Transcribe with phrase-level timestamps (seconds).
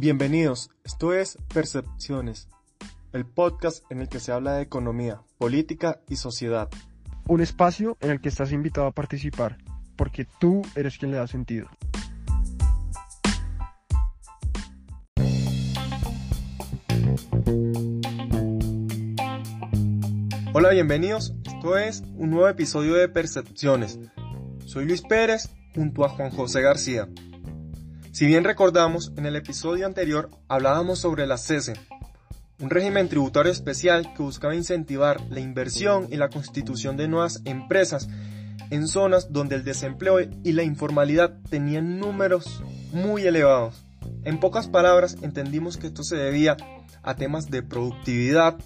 [0.00, 2.46] Bienvenidos, esto es Percepciones,
[3.12, 6.68] el podcast en el que se habla de economía, política y sociedad.
[7.26, 9.58] Un espacio en el que estás invitado a participar,
[9.96, 11.66] porque tú eres quien le da sentido.
[20.52, 23.98] Hola, bienvenidos, esto es un nuevo episodio de Percepciones.
[24.64, 27.08] Soy Luis Pérez junto a Juan José García.
[28.18, 31.74] Si bien recordamos, en el episodio anterior hablábamos sobre la CESE,
[32.58, 38.08] un régimen tributario especial que buscaba incentivar la inversión y la constitución de nuevas empresas
[38.70, 42.60] en zonas donde el desempleo y la informalidad tenían números
[42.92, 43.84] muy elevados.
[44.24, 46.56] En pocas palabras, entendimos que esto se debía
[47.04, 48.56] a temas de productividad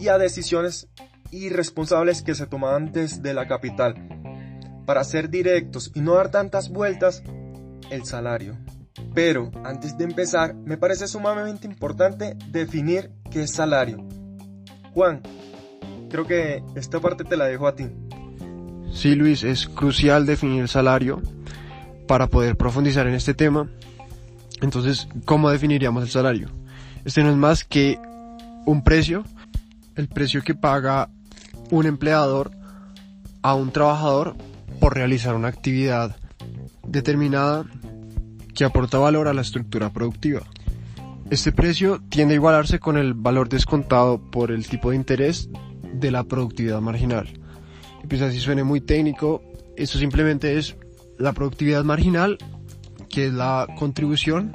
[0.00, 0.88] y a decisiones
[1.30, 3.94] irresponsables que se tomaban desde la capital.
[4.86, 7.22] Para ser directos y no dar tantas vueltas,
[7.90, 8.56] el salario.
[9.14, 14.06] Pero antes de empezar, me parece sumamente importante definir qué es salario.
[14.94, 15.20] Juan,
[16.10, 17.88] creo que esta parte te la dejo a ti.
[18.92, 21.22] Sí, Luis, es crucial definir el salario
[22.06, 23.68] para poder profundizar en este tema.
[24.60, 26.48] Entonces, ¿cómo definiríamos el salario?
[27.04, 27.98] Este no es más que
[28.66, 29.24] un precio,
[29.96, 31.08] el precio que paga
[31.70, 32.52] un empleador
[33.42, 34.36] a un trabajador
[34.78, 36.16] por realizar una actividad
[36.86, 37.64] determinada
[38.62, 40.42] que aporta valor a la estructura productiva.
[41.30, 45.48] Este precio tiende a igualarse con el valor descontado por el tipo de interés
[45.92, 47.28] de la productividad marginal.
[48.04, 49.42] Y pues así suene muy técnico,
[49.76, 50.76] eso simplemente es
[51.18, 52.38] la productividad marginal,
[53.08, 54.52] que es la contribución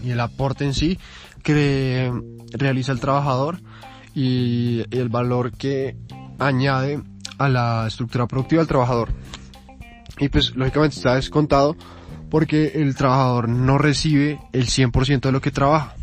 [0.00, 0.96] y el aporte en sí
[1.42, 2.12] que
[2.52, 3.58] realiza el trabajador
[4.14, 5.96] y el valor que
[6.38, 7.02] añade
[7.36, 9.08] a la estructura productiva del trabajador.
[10.20, 11.74] Y pues lógicamente está descontado
[12.30, 15.94] porque el trabajador no recibe el 100% de lo que trabaja.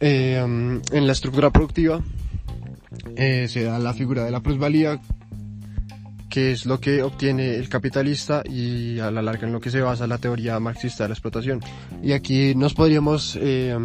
[0.00, 2.02] Eh, en la estructura productiva
[3.16, 5.00] eh, se da la figura de la plusvalía,
[6.28, 9.80] que es lo que obtiene el capitalista y a la larga en lo que se
[9.80, 11.60] basa la teoría marxista de la explotación.
[12.02, 13.76] Y aquí nos podríamos eh,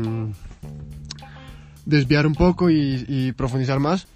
[1.86, 4.08] desviar un poco y, y profundizar más,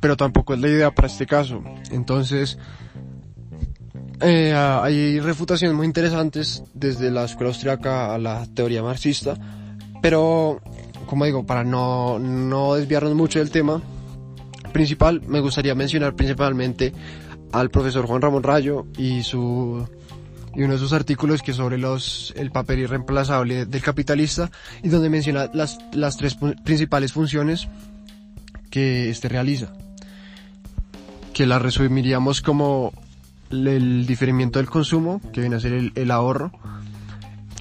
[0.00, 1.62] pero tampoco es la idea para este caso.
[1.90, 2.58] Entonces,
[4.20, 9.36] eh, hay refutaciones muy interesantes desde la escuela austriaca a la teoría marxista,
[10.02, 10.60] pero
[11.06, 13.80] como digo, para no, no desviarnos mucho del tema
[14.72, 16.92] principal, me gustaría mencionar principalmente
[17.52, 19.88] al profesor Juan Ramón Rayo y su
[20.54, 24.50] y uno de sus artículos que es sobre los el papel irreemplazable del capitalista
[24.82, 27.68] y donde menciona las, las tres principales funciones
[28.70, 29.72] que este realiza
[31.32, 32.92] que la resumiríamos como
[33.50, 36.52] el diferimiento del consumo, que viene a ser el, el ahorro,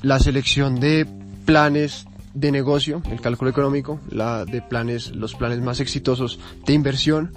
[0.02, 1.08] la selección de
[1.46, 7.34] planes de negocio, el cálculo económico, la de planes, los planes más exitosos de inversión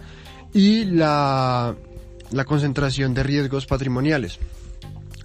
[0.52, 1.74] y la,
[2.30, 4.38] la concentración de riesgos patrimoniales.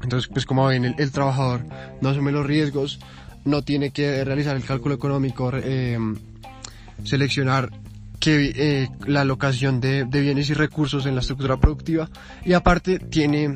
[0.02, 1.62] Entonces, pues como ven, el, el, trabajador
[2.00, 3.00] no asume los riesgos,
[3.44, 5.98] no tiene que realizar el cálculo económico, eh,
[7.04, 7.72] seleccionar
[8.20, 12.10] que eh, la alocación de, de, bienes y recursos en la estructura productiva.
[12.44, 13.56] Y aparte tiene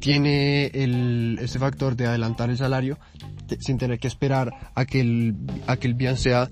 [0.00, 2.98] tiene el, este factor de adelantar el salario
[3.60, 6.48] sin tener que esperar a que el, a que el bien sea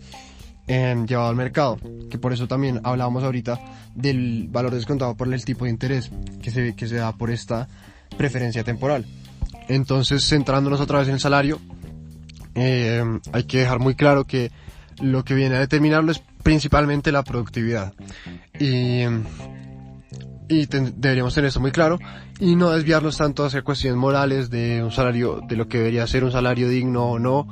[0.66, 1.78] eh, llevado al mercado.
[2.10, 3.58] Que por eso también hablábamos ahorita
[3.94, 6.10] del valor descontado por el tipo de interés
[6.42, 7.68] que se, que se da por esta
[8.16, 9.06] preferencia temporal.
[9.68, 11.58] Entonces centrándonos otra vez en el salario
[12.54, 14.50] eh, hay que dejar muy claro que
[15.00, 17.92] lo que viene a determinarlo es principalmente la productividad.
[18.58, 19.02] Y,
[20.48, 21.98] y ten, deberíamos tener eso muy claro
[22.40, 26.24] y no desviarnos tanto hacia cuestiones morales de un salario, de lo que debería ser
[26.24, 27.46] un salario digno o no,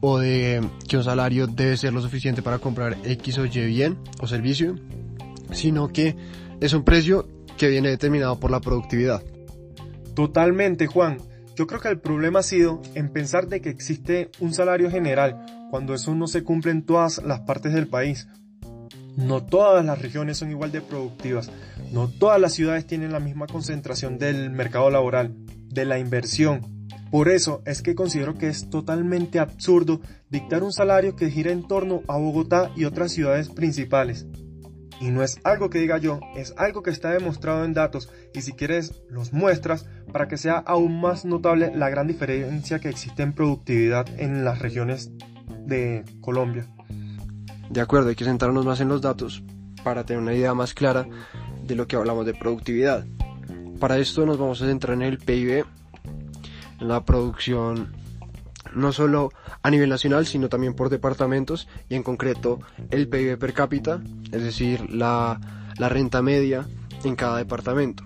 [0.00, 3.96] o de que un salario debe ser lo suficiente para comprar X o Y bien
[4.20, 4.74] o servicio,
[5.52, 6.16] sino que
[6.60, 9.22] es un precio que viene determinado por la productividad.
[10.16, 11.18] Totalmente, Juan.
[11.54, 15.51] Yo creo que el problema ha sido en pensar de que existe un salario general
[15.72, 18.28] cuando eso no se cumple en todas las partes del país.
[19.16, 21.50] No todas las regiones son igual de productivas,
[21.92, 25.34] no todas las ciudades tienen la misma concentración del mercado laboral,
[25.68, 26.86] de la inversión.
[27.10, 31.66] Por eso es que considero que es totalmente absurdo dictar un salario que gira en
[31.66, 34.26] torno a Bogotá y otras ciudades principales.
[35.00, 38.42] Y no es algo que diga yo, es algo que está demostrado en datos y
[38.42, 43.22] si quieres los muestras para que sea aún más notable la gran diferencia que existe
[43.22, 45.10] en productividad en las regiones
[45.66, 46.66] de Colombia.
[47.70, 49.42] De acuerdo, hay que centrarnos más en los datos
[49.82, 51.06] para tener una idea más clara
[51.64, 53.06] de lo que hablamos de productividad.
[53.80, 55.64] Para esto nos vamos a centrar en el PIB,
[56.80, 57.92] en la producción
[58.74, 59.30] no solo
[59.62, 62.60] a nivel nacional, sino también por departamentos y en concreto
[62.90, 64.00] el PIB per cápita,
[64.30, 65.40] es decir, la,
[65.78, 66.66] la renta media
[67.04, 68.02] en cada departamento.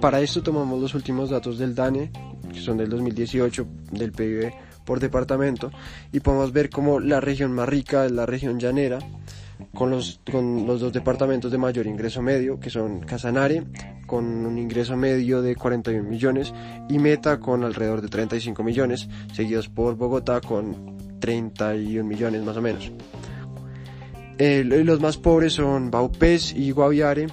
[0.00, 2.12] Para esto tomamos los últimos datos del DANE,
[2.52, 4.52] que son del 2018, del PIB
[4.88, 5.70] por departamento,
[6.14, 8.98] y podemos ver cómo la región más rica es la región llanera,
[9.74, 13.64] con los, con los dos departamentos de mayor ingreso medio, que son Casanare,
[14.06, 16.54] con un ingreso medio de 41 millones,
[16.88, 22.62] y Meta con alrededor de 35 millones, seguidos por Bogotá con 31 millones más o
[22.62, 22.90] menos.
[24.38, 27.26] los más pobres son Baupés y Guaviare,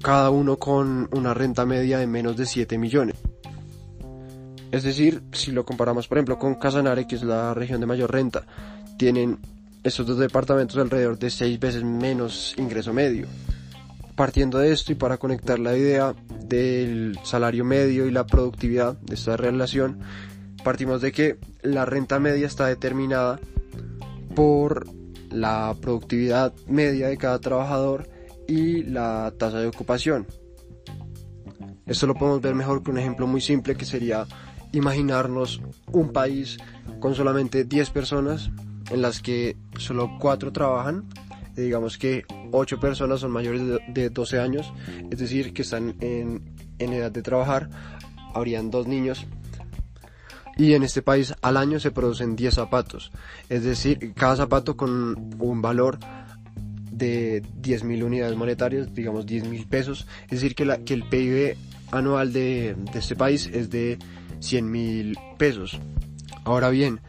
[0.00, 3.15] cada uno con una renta media de menos de 7 millones.
[4.76, 8.12] Es decir, si lo comparamos por ejemplo con Casanare, que es la región de mayor
[8.12, 8.44] renta,
[8.98, 9.38] tienen
[9.82, 13.26] estos dos departamentos alrededor de 6 veces menos ingreso medio.
[14.16, 16.14] Partiendo de esto y para conectar la idea
[16.44, 20.00] del salario medio y la productividad de esta relación,
[20.62, 23.40] partimos de que la renta media está determinada
[24.34, 24.86] por
[25.30, 28.10] la productividad media de cada trabajador
[28.46, 30.26] y la tasa de ocupación.
[31.86, 34.26] Esto lo podemos ver mejor con un ejemplo muy simple que sería
[34.72, 35.60] imaginarnos
[35.92, 36.58] un país
[37.00, 38.50] con solamente 10 personas
[38.90, 41.04] en las que solo 4 trabajan,
[41.54, 44.72] digamos que 8 personas son mayores de 12 años,
[45.10, 47.70] es decir, que están en, en edad de trabajar,
[48.34, 49.26] habrían dos niños.
[50.58, 53.12] Y en este país al año se producen 10 zapatos,
[53.48, 55.98] es decir, cada zapato con un valor
[56.90, 61.58] de 10.000 unidades monetarias, digamos 10.000 pesos, es decir, que, la, que el PIB
[61.92, 63.98] anual de, de este país es de
[64.40, 65.78] 100.000 pesos.
[66.44, 67.00] Ahora bien,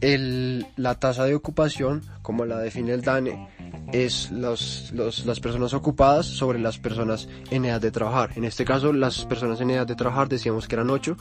[0.00, 3.48] la tasa de ocupación, como la define el DANE,
[3.92, 8.30] es las personas ocupadas sobre las personas en edad de trabajar.
[8.36, 11.16] En este caso, las personas en edad de trabajar decíamos que eran 8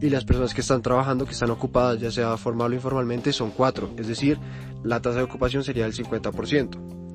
[0.00, 3.50] y las personas que están trabajando, que están ocupadas, ya sea formal o informalmente, son
[3.52, 3.94] 4.
[3.96, 4.38] Es decir,
[4.82, 7.07] la tasa de ocupación sería el 50%.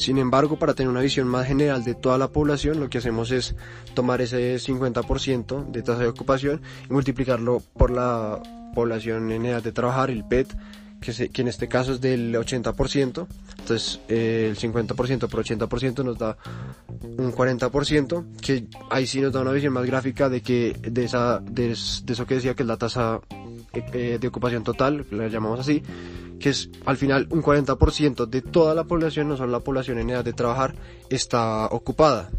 [0.00, 3.30] Sin embargo, para tener una visión más general de toda la población, lo que hacemos
[3.32, 3.54] es
[3.92, 8.42] tomar ese 50% de tasa de ocupación y multiplicarlo por la
[8.74, 10.56] población en edad de trabajar, el PET,
[11.02, 13.26] que, en este caso es del 80%.
[13.58, 16.38] Entonces, eh, el 50% por 80% nos da
[17.18, 21.40] un 40%, que ahí sí nos da una visión más gráfica de que de, esa,
[21.40, 23.20] de, eso que decía que es la tasa
[23.74, 25.82] eh, de ocupación total, la llamamos así,
[26.40, 30.10] que es al final un 40% de toda la población, no solo la población en
[30.10, 30.74] edad de trabajar,
[31.08, 32.30] está ocupada.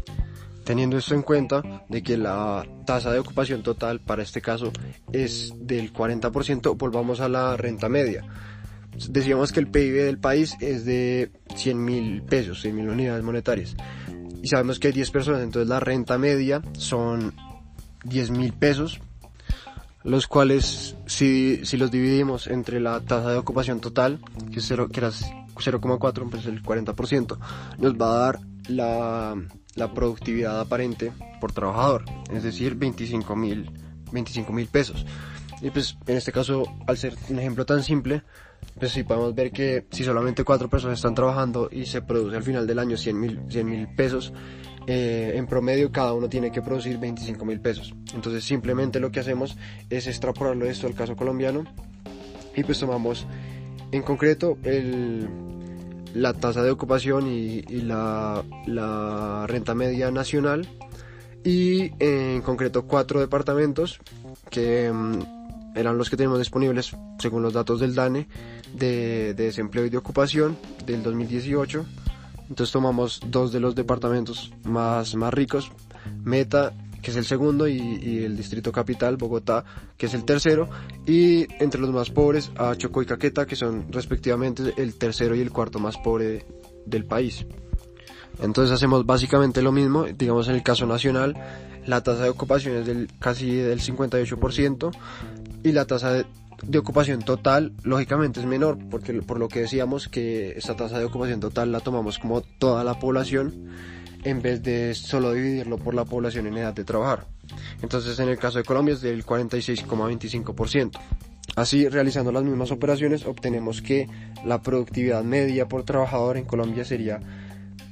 [0.64, 4.72] Teniendo esto en cuenta de que la tasa de ocupación total para este caso
[5.12, 8.24] es del 40%, volvamos a la renta media.
[9.08, 13.74] Decíamos que el PIB del país es de 100 mil pesos, 100 mil unidades monetarias.
[14.42, 17.32] Y sabemos que hay 10 personas, entonces la renta media son
[18.04, 19.00] 10 mil pesos
[20.04, 24.20] los cuales si, si los dividimos entre la tasa de ocupación total,
[24.52, 27.38] que, es 0, que era 0,4, pues el 40%,
[27.78, 29.34] nos va a dar la,
[29.74, 33.70] la productividad aparente por trabajador, es decir, 25 mil
[34.12, 35.04] 25 mil pesos.
[35.60, 38.22] Y pues en este caso, al ser un ejemplo tan simple,
[38.78, 42.42] pues sí podemos ver que si solamente cuatro personas están trabajando y se produce al
[42.42, 44.32] final del año 100 mil 100 pesos,
[44.86, 47.94] eh, en promedio cada uno tiene que producir 25 mil pesos.
[48.14, 49.56] Entonces simplemente lo que hacemos
[49.90, 51.64] es extrapolarlo esto al caso colombiano
[52.56, 53.26] y pues tomamos
[53.92, 55.28] en concreto el,
[56.14, 60.66] la tasa de ocupación y, la, la, renta media nacional
[61.44, 64.00] y en concreto cuatro departamentos
[64.50, 68.28] que mm, eran los que tenemos disponibles según los datos del DANE
[68.74, 70.56] de, de desempleo y de ocupación
[70.86, 71.84] del 2018
[72.48, 75.70] entonces tomamos dos de los departamentos más, más ricos,
[76.24, 79.64] Meta, que es el segundo, y, el Distrito Capital, Bogotá,
[79.96, 80.68] que es el tercero,
[81.06, 85.40] y entre los más pobres a Chocó y Caqueta, que son respectivamente el tercero y
[85.40, 86.46] el cuarto más pobre
[86.86, 87.44] del país.
[88.40, 91.36] Entonces hacemos básicamente lo mismo, digamos en el caso nacional,
[91.86, 94.90] la tasa de ocupación es del casi del 58%
[95.64, 96.26] y la tasa de
[96.62, 101.04] de ocupación total, lógicamente es menor, porque por lo que decíamos que esta tasa de
[101.04, 103.70] ocupación total la tomamos como toda la población,
[104.24, 107.26] en vez de solo dividirlo por la población en edad de trabajar.
[107.82, 110.98] Entonces en el caso de Colombia es del 46,25%.
[111.56, 114.08] Así, realizando las mismas operaciones, obtenemos que
[114.44, 117.20] la productividad media por trabajador en Colombia sería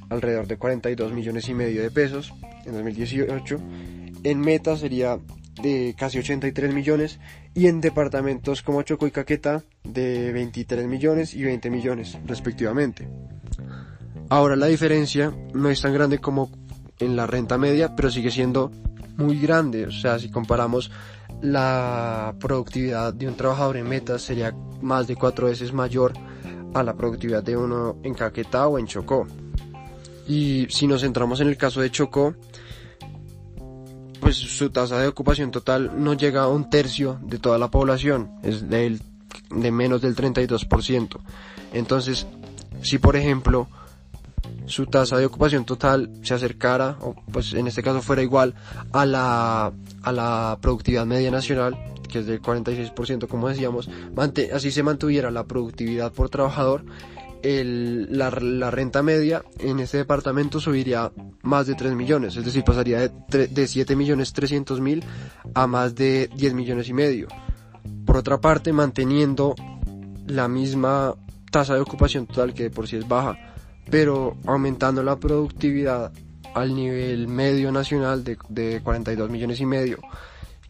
[0.09, 2.33] alrededor de 42 millones y medio de pesos
[2.65, 3.59] en 2018.
[4.23, 5.19] En meta sería
[5.62, 7.19] de casi 83 millones
[7.55, 13.09] y en departamentos como Choco y Caqueta de 23 millones y 20 millones respectivamente.
[14.29, 16.50] Ahora la diferencia no es tan grande como
[16.99, 18.71] en la renta media, pero sigue siendo
[19.17, 19.87] muy grande.
[19.87, 20.90] O sea, si comparamos
[21.43, 26.12] la productividad de un trabajador en metas sería más de cuatro veces mayor
[26.75, 29.26] a la productividad de uno en Caquetá o en Chocó.
[30.29, 32.35] Y si nos centramos en el caso de Chocó,
[34.31, 38.31] pues su tasa de ocupación total no llega a un tercio de toda la población,
[38.45, 38.97] es de,
[39.51, 41.19] de menos del 32%.
[41.73, 42.29] Entonces,
[42.81, 43.67] si por ejemplo
[44.67, 48.55] su tasa de ocupación total se acercara, o pues en este caso fuera igual
[48.93, 49.73] a la,
[50.05, 51.77] a la productividad media nacional,
[52.09, 53.91] que es del 46% como decíamos,
[54.55, 56.85] así se mantuviera la productividad por trabajador,
[57.42, 61.11] el, la, la, renta media en este departamento subiría
[61.42, 65.04] más de 3 millones, es decir, pasaría de, de 7 millones 300 mil
[65.54, 67.28] a más de 10 millones y medio.
[68.04, 69.54] Por otra parte, manteniendo
[70.26, 71.14] la misma
[71.50, 73.37] tasa de ocupación total que por sí es baja,
[73.90, 76.12] pero aumentando la productividad
[76.54, 79.99] al nivel medio nacional de, de 42 millones y medio,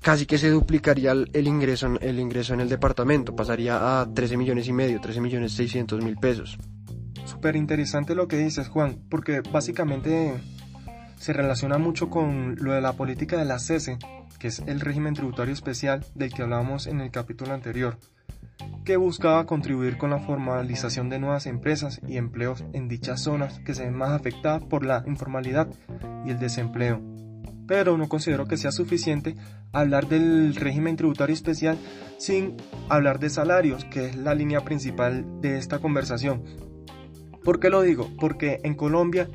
[0.01, 4.69] casi que se duplicaría el, ingreso, el ingreso en el departamento, pasaría a 13 millones
[4.69, 6.59] y medio, 13 millones 600 mil pesos.
[7.25, 10.35] Súper interesante lo que dices, Juan, porque básicamente
[11.17, 13.99] se relaciona mucho con lo de la política de la CESE,
[14.39, 17.99] que es el régimen tributario especial del que hablábamos en el capítulo anterior,
[18.85, 23.75] que buscaba contribuir con la formalización de nuevas empresas y empleos en dichas zonas que
[23.75, 25.69] se ven más afectadas por la informalidad
[26.25, 27.01] y el desempleo
[27.71, 29.37] pero no considero que sea suficiente
[29.73, 31.79] hablar del régimen tributario especial
[32.19, 32.57] sin
[32.89, 36.43] hablar de salarios, que es la línea principal de esta conversación.
[37.45, 38.11] ¿Por qué lo digo?
[38.21, 39.29] Porque en Colombia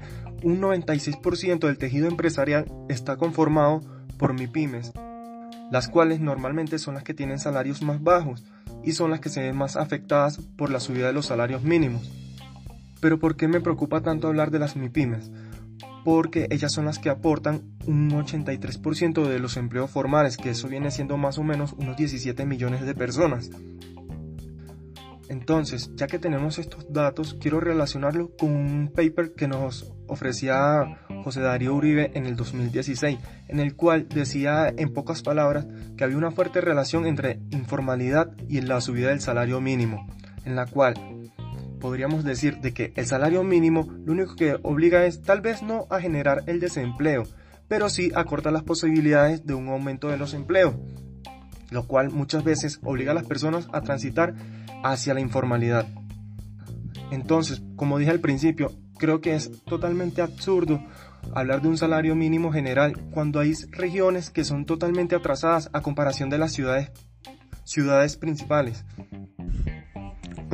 [0.44, 3.82] un 96% del tejido empresarial está conformado
[4.18, 4.94] por MIPIMES,
[5.72, 8.44] las cuales normalmente son las que tienen salarios más bajos
[8.84, 12.12] y son las que se ven más afectadas por la subida de los salarios mínimos.
[13.02, 15.32] Pero ¿por qué me preocupa tanto hablar de las MIPIMES?
[16.06, 20.92] Porque ellas son las que aportan un 83% de los empleos formales, que eso viene
[20.92, 23.50] siendo más o menos unos 17 millones de personas.
[25.30, 31.42] Entonces, ya que tenemos estos datos, quiero relacionarlo con un paper que nos ofrecía José
[31.42, 35.66] Darío Uribe en el 2016, en el cual decía en pocas palabras
[35.98, 40.06] que había una fuerte relación entre informalidad y la subida del salario mínimo,
[40.46, 40.94] en la cual
[41.80, 45.88] podríamos decir de que el salario mínimo lo único que obliga es tal vez no
[45.90, 47.24] a generar el desempleo,
[47.68, 50.76] pero sí a cortar las posibilidades de un aumento de los empleos,
[51.72, 54.36] lo cual muchas veces obliga a las personas a transitar
[54.84, 55.88] hacia la informalidad.
[57.12, 60.84] Entonces, como dije al principio, creo que es totalmente absurdo
[61.34, 66.30] hablar de un salario mínimo general cuando hay regiones que son totalmente atrasadas a comparación
[66.30, 66.92] de las ciudades,
[67.64, 68.86] ciudades principales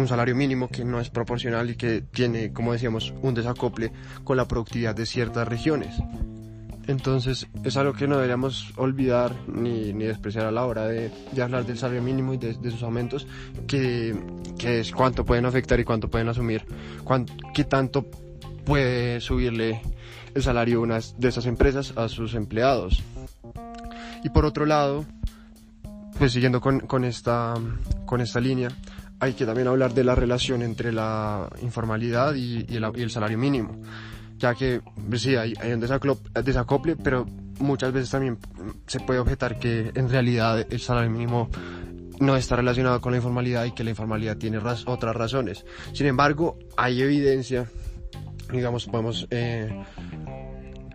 [0.02, 3.92] un salario mínimo que no es proporcional y que tiene, como decíamos, un desacople
[4.24, 5.96] con la productividad de ciertas regiones.
[6.88, 11.42] Entonces es algo que no deberíamos olvidar ni, ni despreciar a la hora de, de,
[11.42, 13.28] hablar del salario mínimo y de, sus aumentos,
[13.68, 14.16] que,
[14.58, 16.66] que, es cuánto pueden afectar y cuánto pueden asumir,
[17.04, 18.08] cuánto, qué tanto
[18.66, 19.82] puede subirle
[20.34, 20.86] el salario
[21.18, 23.04] de esas empresas a sus empleados.
[24.24, 25.06] Y por otro lado,
[26.18, 27.54] pues siguiendo con, con, esta,
[28.06, 28.70] con esta línea,
[29.22, 33.80] hay que también hablar de la relación entre la informalidad y, el, salario mínimo,
[34.40, 37.28] ya que pues sí, hay, hay un desacople, pero
[37.60, 38.40] muchas veces también
[38.88, 41.52] se puede objetar que en realidad el salario mínimo
[42.20, 45.66] no está relacionado con la informalidad y que la informalidad tiene otras razones.
[45.94, 47.68] Sin embargo, hay evidencia,
[48.52, 49.70] digamos, podemos eh,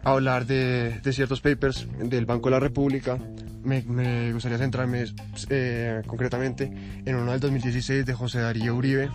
[0.02, 3.18] hablar de, de, ciertos papers del Banco de la República
[3.66, 5.04] me, gustaría centrarme
[5.50, 6.72] eh, concretamente
[7.04, 9.10] en uno del 2016 de José Darío Uribe,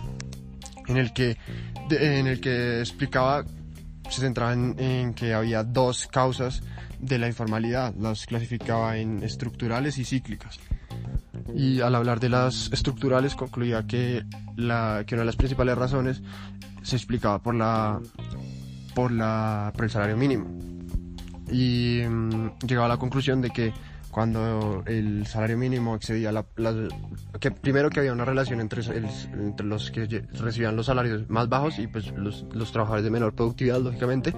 [0.86, 1.38] en el que,
[1.90, 3.44] en el que explicaba,
[4.08, 6.62] se centraba en, que había dos causas
[7.00, 10.60] de la informalidad, las clasificaba en estructurales y cíclicas.
[11.54, 14.24] Y al hablar de las estructurales concluía que,
[14.56, 16.22] la, que una de las principales razones
[16.82, 18.00] se explicaba por la
[18.94, 20.46] por la por el salario mínimo
[21.50, 23.72] y mm, llegaba a la conclusión de que
[24.12, 26.44] cuando el salario mínimo excedía la,
[27.40, 31.78] que primero que había una relación entre, entre los que recibían los salarios más bajos
[31.78, 34.34] y pues los, los, trabajadores de menor productividad lógicamente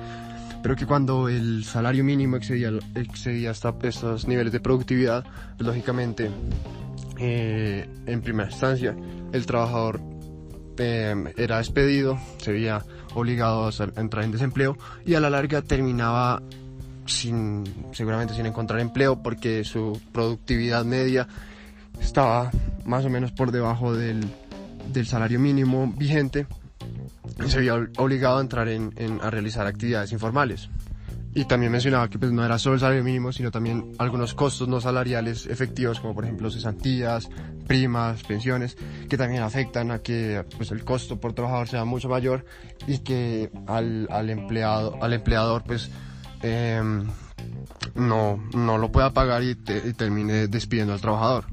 [0.63, 5.25] pero que cuando el salario mínimo excedía, excedía hasta estos niveles de productividad
[5.57, 6.31] pues, lógicamente
[7.19, 8.95] eh, en primera instancia
[9.33, 10.01] el trabajador
[10.79, 16.41] eh, era despedido se veía obligado a entrar en desempleo y a la larga terminaba
[17.07, 21.27] sin, seguramente sin encontrar empleo porque su productividad media
[22.01, 22.51] estaba
[22.85, 24.25] más o menos por debajo del,
[24.93, 26.47] del salario mínimo vigente
[27.45, 28.93] y se había obligado a entrar en,
[29.23, 30.69] a realizar actividades informales.
[31.35, 34.69] y también mencionaba que pues, no era solo el salario mínimo, sino también algunos costos
[34.69, 37.29] no salariales efectivos, como por ejemplo cesantías,
[37.67, 38.77] primas, pensiones,
[39.09, 42.45] que también afectan a que pues, el costo por trabajador sea mucho mayor
[42.87, 45.91] y que al, al empleado, al empleador pues
[46.45, 47.07] em,
[47.95, 51.47] no, no lo pueda pagar y, y termine despidiendo al trabajador.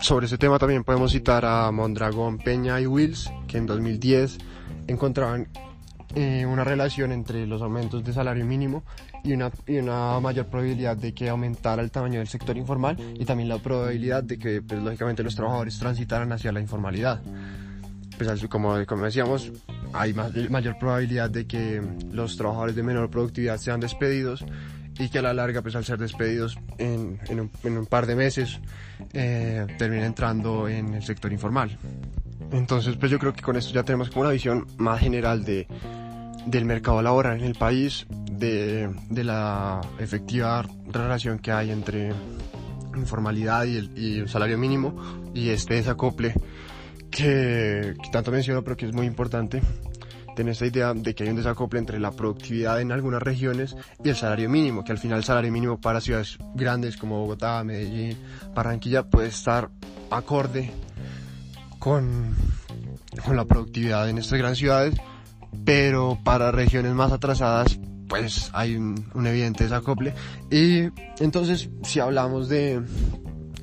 [0.00, 4.38] Sobre ese tema también podemos citar a Mondragón, Peña y Wills, que en 2010
[4.86, 5.48] encontraban
[6.14, 8.84] eh, una relación entre los aumentos de salario mínimo
[9.24, 13.24] y una, y una mayor probabilidad de que aumentara el tamaño del sector informal y
[13.24, 17.20] también la probabilidad de que, pues, lógicamente, los trabajadores transitaran hacia la informalidad.
[18.18, 19.52] Pues, como, como decíamos,
[19.92, 24.44] hay mayor probabilidad de que los trabajadores de menor productividad sean despedidos
[24.98, 28.06] y que a la larga, pues al ser despedidos en, en, un, en un, par
[28.06, 28.58] de meses,
[29.12, 31.78] eh, terminen entrando en el sector informal.
[32.50, 35.68] Entonces, pues yo creo que con esto ya tenemos como una visión más general de,
[36.46, 42.12] del mercado laboral en el país, de, de la efectiva relación que hay entre
[42.96, 46.34] informalidad y el, y el salario mínimo y este desacople
[47.18, 49.60] que, que tanto menciono pero que es muy importante
[50.36, 54.08] tener esta idea de que hay un desacople entre la productividad en algunas regiones y
[54.08, 58.16] el salario mínimo, que al final el salario mínimo para ciudades grandes como Bogotá, Medellín,
[58.54, 59.68] Barranquilla puede estar
[60.10, 60.70] acorde
[61.80, 62.36] con,
[63.24, 64.94] con la productividad en estas grandes ciudades,
[65.64, 70.14] pero para regiones más atrasadas pues hay un, un evidente desacople.
[70.52, 72.80] Y entonces si hablamos de,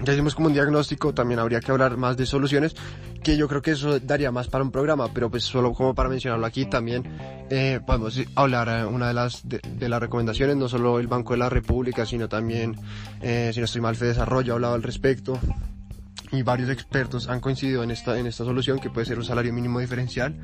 [0.03, 2.75] ya hicimos como un diagnóstico, también habría que hablar más de soluciones,
[3.23, 6.09] que yo creo que eso daría más para un programa, pero pues solo como para
[6.09, 7.03] mencionarlo aquí también
[7.49, 11.39] eh, podemos hablar eh, una de las de, las recomendaciones, no solo el Banco de
[11.39, 12.75] la República, sino también,
[13.21, 15.39] eh, si no estoy mal, Fe Desarrollo ha hablado al respecto
[16.32, 19.53] y varios expertos han coincidido en esta, en esta solución que puede ser un salario
[19.53, 20.36] mínimo diferencial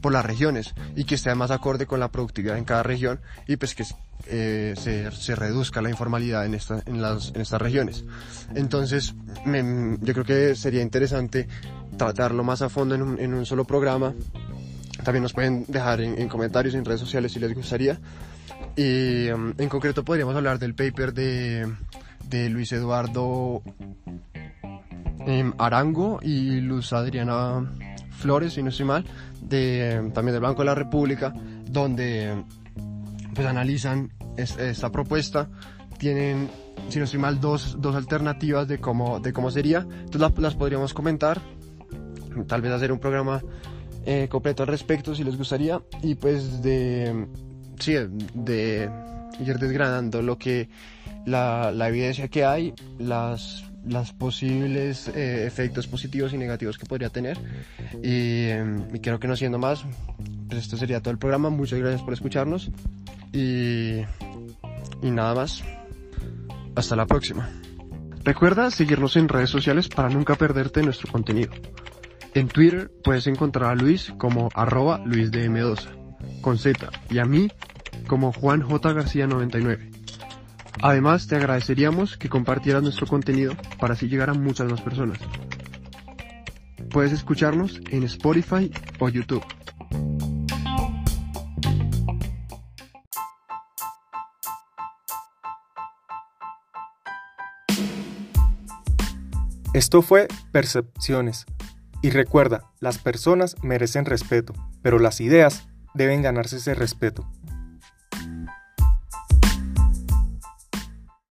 [0.00, 3.56] por las regiones y que esté más acorde con la productividad en cada región y
[3.56, 3.84] pues que
[4.26, 8.04] eh, se, se, reduzca la informalidad en, esta, en, las, en estas regiones.
[8.54, 9.14] Entonces,
[9.44, 11.48] me, yo creo que sería interesante
[11.96, 14.14] tratarlo más a fondo en un, en un solo programa.
[15.04, 17.98] También nos pueden dejar en, en, comentarios en redes sociales si les gustaría.
[18.76, 21.66] Y um, en concreto podríamos hablar del paper de,
[22.28, 23.62] de Luis Eduardo
[25.26, 27.72] eh, Arango y Luz Adriana
[28.10, 29.04] Flores, si no estoy mal,
[29.40, 31.32] de, también del Banco de la República,
[31.66, 32.44] donde
[33.34, 35.48] pues analizan es, esta propuesta,
[35.98, 36.50] tienen,
[36.88, 40.54] si no estoy mal, dos, dos alternativas de cómo, de cómo sería, entonces las, las
[40.54, 41.40] podríamos comentar,
[42.46, 43.42] tal vez hacer un programa
[44.06, 47.26] eh, completo al respecto si les gustaría, y pues de,
[47.78, 47.94] sí,
[48.34, 48.90] de
[49.38, 50.68] ir desgranando lo que,
[51.26, 57.10] la, la evidencia que hay, las las posibles eh, efectos positivos y negativos que podría
[57.10, 57.38] tener.
[58.02, 59.84] Y, eh, y, creo que no siendo más,
[60.48, 61.50] pues esto sería todo el programa.
[61.50, 62.70] Muchas gracias por escucharnos
[63.32, 64.00] y,
[65.02, 65.62] y nada más.
[66.74, 67.48] Hasta la próxima.
[68.22, 71.52] Recuerda seguirnos en redes sociales para nunca perderte nuestro contenido.
[72.34, 77.48] En Twitter puedes encontrar a Luis como arroba luisdm12 con Z y a mí
[78.06, 78.92] como Juan J.
[78.92, 79.89] García 99.
[80.82, 85.18] Además, te agradeceríamos que compartieras nuestro contenido para así llegar a muchas más personas.
[86.90, 89.44] Puedes escucharnos en Spotify o YouTube.
[99.74, 101.44] Esto fue Percepciones.
[102.02, 107.30] Y recuerda, las personas merecen respeto, pero las ideas deben ganarse ese respeto.